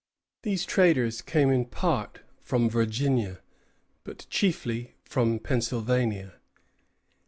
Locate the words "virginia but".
2.71-4.25